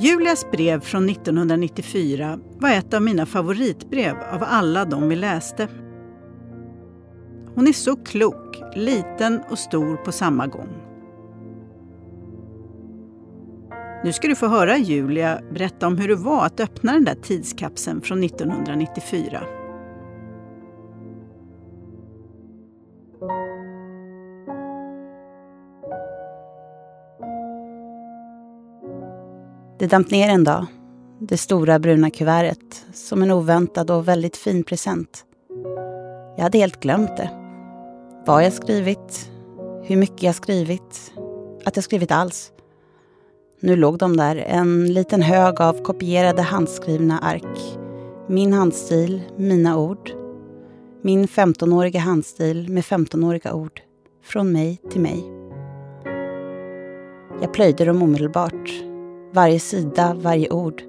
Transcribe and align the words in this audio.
Julias 0.00 0.50
brev 0.50 0.80
från 0.80 1.08
1994 1.08 2.38
var 2.58 2.70
ett 2.70 2.94
av 2.94 3.02
mina 3.02 3.26
favoritbrev 3.26 4.16
av 4.32 4.44
alla 4.46 4.84
de 4.84 5.08
vi 5.08 5.16
läste. 5.16 5.68
Hon 7.54 7.68
är 7.68 7.72
så 7.72 7.96
klok, 7.96 8.62
liten 8.74 9.40
och 9.50 9.58
stor 9.58 9.96
på 9.96 10.12
samma 10.12 10.46
gång. 10.46 10.68
Nu 14.04 14.12
ska 14.12 14.28
du 14.28 14.34
få 14.34 14.46
höra 14.46 14.76
Julia 14.76 15.40
berätta 15.50 15.86
om 15.86 15.98
hur 15.98 16.08
det 16.08 16.16
var 16.16 16.46
att 16.46 16.60
öppna 16.60 16.92
den 16.92 17.04
där 17.04 17.14
tidskapseln 17.22 18.00
från 18.00 18.24
1994. 18.24 19.42
Det 29.78 29.86
damp 29.86 30.10
ner 30.10 30.28
en 30.28 30.44
dag, 30.44 30.66
det 31.20 31.36
stora 31.36 31.78
bruna 31.78 32.10
kuvertet, 32.10 32.86
som 32.92 33.22
en 33.22 33.30
oväntad 33.30 33.90
och 33.90 34.08
väldigt 34.08 34.36
fin 34.36 34.62
present. 34.64 35.24
Jag 36.36 36.42
hade 36.42 36.58
helt 36.58 36.80
glömt 36.80 37.16
det. 37.16 37.30
Vad 38.26 38.44
jag 38.44 38.52
skrivit, 38.52 39.30
hur 39.82 39.96
mycket 39.96 40.22
jag 40.22 40.34
skrivit, 40.34 41.12
att 41.64 41.76
jag 41.76 41.84
skrivit 41.84 42.10
alls. 42.10 42.52
Nu 43.60 43.76
låg 43.76 43.98
de 43.98 44.16
där, 44.16 44.36
en 44.36 44.92
liten 44.92 45.22
hög 45.22 45.60
av 45.60 45.82
kopierade 45.82 46.42
handskrivna 46.42 47.18
ark. 47.18 47.78
Min 48.28 48.52
handstil, 48.52 49.22
mina 49.36 49.78
ord. 49.78 50.10
Min 51.02 51.26
15-åriga 51.26 52.00
handstil 52.00 52.68
med 52.68 52.82
15-åriga 52.84 53.52
ord. 53.52 53.80
Från 54.24 54.52
mig 54.52 54.80
till 54.90 55.00
mig. 55.00 55.24
Jag 57.42 57.52
plöjde 57.52 57.84
dem 57.84 58.02
omedelbart. 58.02 58.87
Varje 59.32 59.60
sida, 59.60 60.16
varje 60.22 60.50
ord. 60.50 60.82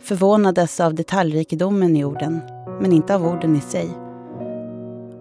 Förvånades 0.00 0.80
av 0.80 0.94
detaljrikedomen 0.94 1.96
i 1.96 2.04
orden, 2.04 2.40
men 2.80 2.92
inte 2.92 3.14
av 3.14 3.26
orden 3.26 3.56
i 3.56 3.60
sig. 3.60 3.88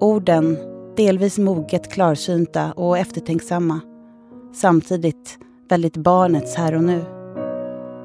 Orden, 0.00 0.56
delvis 0.96 1.38
moget 1.38 1.92
klarsynta 1.92 2.72
och 2.72 2.98
eftertänksamma. 2.98 3.80
Samtidigt 4.54 5.38
väldigt 5.68 5.96
barnets 5.96 6.54
här 6.54 6.74
och 6.74 6.84
nu. 6.84 7.00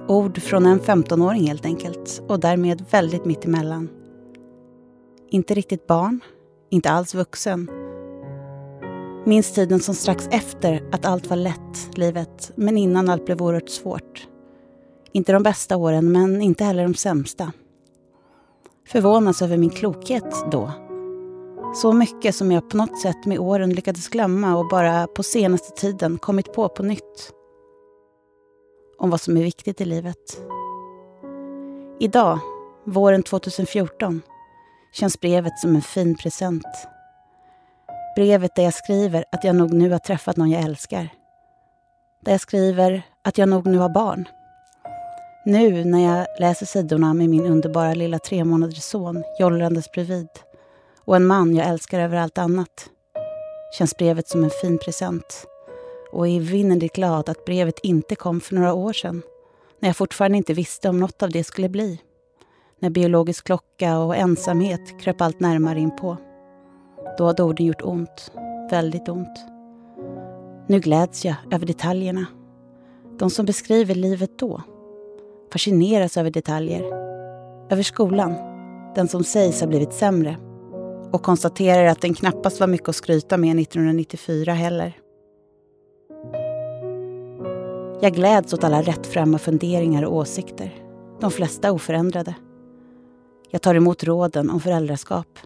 Ord 0.07 0.41
från 0.41 0.65
en 0.65 0.79
15-åring 0.79 1.47
helt 1.47 1.65
enkelt 1.65 2.23
och 2.27 2.39
därmed 2.39 2.85
väldigt 2.91 3.25
mittemellan. 3.25 3.89
Inte 5.29 5.53
riktigt 5.53 5.87
barn, 5.87 6.19
inte 6.69 6.91
alls 6.91 7.15
vuxen. 7.15 7.82
Minns 9.25 9.52
tiden 9.52 9.79
som 9.79 9.95
strax 9.95 10.27
efter 10.31 10.89
att 10.91 11.05
allt 11.05 11.27
var 11.27 11.38
lätt, 11.38 11.97
livet, 11.97 12.52
men 12.55 12.77
innan 12.77 13.09
allt 13.09 13.25
blev 13.25 13.41
oerhört 13.41 13.69
svårt. 13.69 14.27
Inte 15.11 15.33
de 15.33 15.43
bästa 15.43 15.77
åren, 15.77 16.11
men 16.11 16.41
inte 16.41 16.63
heller 16.63 16.83
de 16.83 16.93
sämsta. 16.93 17.51
Förvånas 18.88 19.41
över 19.41 19.57
min 19.57 19.69
klokhet 19.69 20.35
då. 20.51 20.71
Så 21.75 21.94
mycket 21.94 22.35
som 22.35 22.51
jag 22.51 22.69
på 22.69 22.77
något 22.77 23.01
sätt 23.01 23.25
med 23.25 23.39
åren 23.39 23.73
lyckades 23.73 24.07
glömma 24.07 24.57
och 24.57 24.67
bara 24.67 25.07
på 25.07 25.23
senaste 25.23 25.81
tiden 25.81 26.17
kommit 26.17 26.53
på 26.53 26.69
på 26.69 26.83
nytt 26.83 27.33
om 28.97 29.09
vad 29.09 29.21
som 29.21 29.38
är 29.38 29.44
viktigt 29.44 29.81
i 29.81 29.85
livet. 29.85 30.41
Idag, 31.99 32.39
våren 32.85 33.23
2014, 33.23 34.21
känns 34.94 35.19
brevet 35.19 35.59
som 35.59 35.75
en 35.75 35.81
fin 35.81 36.16
present. 36.16 36.88
Brevet 38.16 38.56
där 38.56 38.64
jag 38.64 38.73
skriver 38.73 39.25
att 39.31 39.44
jag 39.44 39.56
nog 39.56 39.73
nu 39.73 39.92
har 39.92 40.00
träffat 40.00 40.38
någon 40.38 40.50
jag 40.52 40.64
älskar. 40.64 41.09
Där 42.22 42.31
jag 42.31 42.42
skriver 42.42 43.01
att 43.22 43.38
jag 43.38 43.50
nog 43.50 43.68
nu 43.68 43.78
har 43.78 43.90
barn. 43.90 44.28
Nu 45.46 45.85
när 45.85 46.18
jag 46.18 46.28
läser 46.40 46.66
sidorna 46.66 47.13
med 47.13 47.29
min 47.29 47.46
underbara 47.46 47.94
lilla 47.94 48.19
tre 48.19 48.44
månaders 48.44 48.84
son 48.84 49.23
jollrandes 49.40 49.91
bredvid 49.91 50.28
och 51.06 51.16
en 51.16 51.25
man 51.25 51.56
jag 51.56 51.68
älskar 51.68 52.00
över 52.00 52.18
allt 52.18 52.38
annat 52.38 52.90
känns 53.78 53.97
brevet 53.97 54.28
som 54.28 54.44
en 54.44 54.50
fin 54.50 54.78
present 54.78 55.46
och 56.12 56.28
är 56.28 56.38
evinnerligt 56.38 56.96
glad 56.96 57.29
att 57.29 57.46
brevet 57.46 57.79
inte 57.84 58.16
kom 58.16 58.41
för 58.41 58.56
några 58.56 58.73
år 58.73 58.94
sedan 58.94 59.22
när 59.79 59.90
jag 59.90 59.97
fortfarande 59.97 60.38
inte 60.38 60.53
visste 60.53 60.90
om 60.90 61.00
något 61.00 61.23
av 61.23 61.29
det 61.29 61.44
skulle 61.44 61.69
bli. 61.69 62.02
När 62.79 62.90
biologisk 62.90 63.46
klocka 63.46 63.97
och 63.97 64.16
ensamhet 64.16 65.02
kröp 65.02 65.22
allt 65.22 65.40
närmare 65.40 65.79
inpå. 65.79 66.18
Då 67.18 67.25
hade 67.25 67.44
orden 67.44 67.66
gjort 67.66 67.81
ont, 67.81 68.31
väldigt 68.72 69.09
ont. 69.09 69.46
Nu 70.68 70.79
gläds 70.79 71.25
jag 71.25 71.35
över 71.51 71.66
detaljerna. 71.66 72.25
De 73.19 73.29
som 73.29 73.46
beskriver 73.46 73.96
livet 73.96 74.40
då 74.40 74.62
fascineras 75.53 76.18
över 76.18 76.31
detaljer. 76.31 76.84
Över 77.69 77.84
skolan, 77.84 78.34
den 78.96 79.07
som 79.07 79.23
sägs 79.23 79.62
ha 79.62 79.68
blivit 79.68 79.94
sämre 79.94 80.38
och 81.12 81.23
konstaterar 81.23 81.85
att 81.85 82.02
den 82.02 82.13
knappast 82.13 82.59
var 82.59 82.68
mycket 82.68 82.90
att 82.90 82.96
skryta 82.96 83.38
med 83.38 83.59
1994 83.59 84.53
heller. 84.53 84.97
Jag 88.02 88.13
gläds 88.13 88.53
åt 88.53 88.63
alla 88.63 88.81
rättframma 88.81 89.38
funderingar 89.38 90.03
och 90.03 90.16
åsikter. 90.16 90.73
De 91.19 91.31
flesta 91.31 91.72
oförändrade. 91.72 92.35
Jag 93.50 93.62
tar 93.62 93.75
emot 93.75 94.03
råden 94.03 94.50
om 94.50 94.59
föräldraskap. 94.59 95.40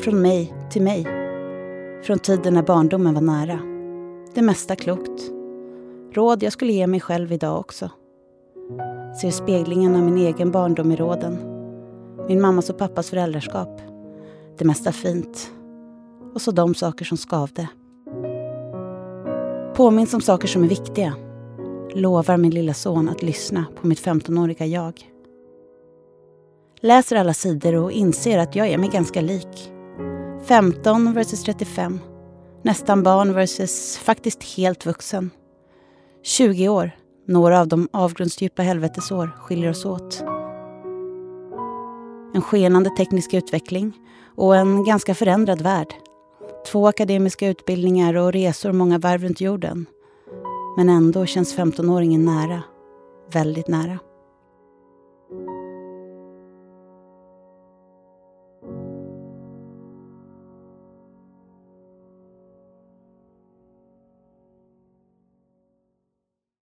Från 0.00 0.22
mig 0.22 0.54
till 0.70 0.82
mig. 0.82 1.06
Från 2.02 2.18
tiden 2.18 2.54
när 2.54 2.62
barndomen 2.62 3.14
var 3.14 3.20
nära. 3.20 3.58
Det 4.34 4.42
mesta 4.42 4.76
klokt. 4.76 5.30
Råd 6.12 6.42
jag 6.42 6.52
skulle 6.52 6.72
ge 6.72 6.86
mig 6.86 7.00
själv 7.00 7.32
idag 7.32 7.60
också. 7.60 7.90
Ser 9.20 9.30
speglingen 9.30 9.96
av 9.96 10.02
min 10.02 10.16
egen 10.18 10.50
barndom 10.50 10.92
i 10.92 10.96
råden. 10.96 11.38
Min 12.28 12.40
mammas 12.40 12.70
och 12.70 12.78
pappas 12.78 13.10
föräldraskap. 13.10 13.80
Det 14.58 14.64
mesta 14.64 14.92
fint. 14.92 15.52
Och 16.34 16.42
så 16.42 16.50
de 16.50 16.74
saker 16.74 17.04
som 17.04 17.18
skavde. 17.18 17.68
Påminns 19.74 20.14
om 20.14 20.20
saker 20.20 20.48
som 20.48 20.64
är 20.64 20.68
viktiga 20.68 21.14
lovar 21.94 22.36
min 22.36 22.50
lilla 22.50 22.74
son 22.74 23.08
att 23.08 23.22
lyssna 23.22 23.64
på 23.80 23.86
mitt 23.86 24.00
15-åriga 24.00 24.66
jag. 24.66 25.10
Läser 26.80 27.16
alla 27.16 27.34
sidor 27.34 27.74
och 27.74 27.92
inser 27.92 28.38
att 28.38 28.56
jag 28.56 28.68
är 28.68 28.78
mig 28.78 28.88
ganska 28.88 29.20
lik. 29.20 29.72
15 30.44 31.12
versus 31.12 31.42
35. 31.42 32.00
Nästan 32.62 33.02
barn 33.02 33.34
versus 33.34 33.98
faktiskt 33.98 34.42
helt 34.42 34.86
vuxen. 34.86 35.30
20 36.22 36.68
år, 36.68 36.90
några 37.26 37.60
av 37.60 37.68
de 37.68 37.88
avgrundsdjupa 37.92 38.62
helvetesår, 38.62 39.30
skiljer 39.40 39.70
oss 39.70 39.84
åt. 39.84 40.22
En 42.34 42.42
skenande 42.42 42.90
teknisk 42.90 43.34
utveckling 43.34 43.92
och 44.36 44.56
en 44.56 44.84
ganska 44.84 45.14
förändrad 45.14 45.60
värld. 45.60 45.94
Två 46.72 46.88
akademiska 46.88 47.48
utbildningar 47.48 48.14
och 48.14 48.32
resor 48.32 48.72
många 48.72 48.98
varv 48.98 49.22
runt 49.22 49.40
jorden. 49.40 49.86
Men 50.76 50.88
ändå 50.88 51.26
känns 51.26 51.56
15-åringen 51.56 52.24
nära. 52.24 52.62
Väldigt 53.32 53.68
nära. 53.68 53.98